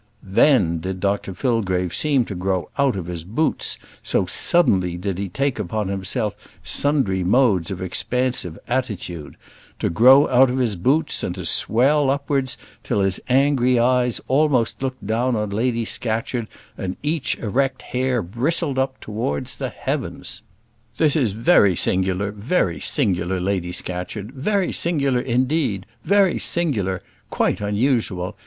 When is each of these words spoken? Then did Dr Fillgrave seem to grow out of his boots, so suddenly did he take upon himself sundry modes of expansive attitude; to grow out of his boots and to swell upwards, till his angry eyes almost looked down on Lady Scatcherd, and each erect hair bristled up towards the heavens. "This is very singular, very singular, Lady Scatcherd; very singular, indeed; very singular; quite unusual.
Then 0.33 0.79
did 0.79 0.99
Dr 0.99 1.35
Fillgrave 1.35 1.93
seem 1.93 2.25
to 2.25 2.33
grow 2.33 2.71
out 2.75 2.95
of 2.95 3.05
his 3.05 3.23
boots, 3.23 3.77
so 4.01 4.25
suddenly 4.25 4.97
did 4.97 5.19
he 5.19 5.29
take 5.29 5.59
upon 5.59 5.89
himself 5.89 6.33
sundry 6.63 7.23
modes 7.23 7.69
of 7.69 7.83
expansive 7.83 8.57
attitude; 8.67 9.37
to 9.77 9.91
grow 9.91 10.27
out 10.29 10.49
of 10.49 10.57
his 10.57 10.75
boots 10.75 11.21
and 11.21 11.35
to 11.35 11.45
swell 11.45 12.09
upwards, 12.09 12.57
till 12.83 13.01
his 13.01 13.19
angry 13.29 13.77
eyes 13.77 14.19
almost 14.27 14.81
looked 14.81 15.05
down 15.05 15.35
on 15.35 15.51
Lady 15.51 15.85
Scatcherd, 15.85 16.47
and 16.79 16.97
each 17.03 17.37
erect 17.37 17.83
hair 17.83 18.23
bristled 18.23 18.79
up 18.79 18.99
towards 19.01 19.57
the 19.57 19.69
heavens. 19.69 20.41
"This 20.97 21.15
is 21.15 21.33
very 21.33 21.75
singular, 21.75 22.31
very 22.31 22.79
singular, 22.79 23.39
Lady 23.39 23.71
Scatcherd; 23.71 24.31
very 24.31 24.71
singular, 24.71 25.19
indeed; 25.21 25.85
very 26.03 26.39
singular; 26.39 27.03
quite 27.29 27.61
unusual. 27.61 28.35